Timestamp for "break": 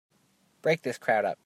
0.63-0.81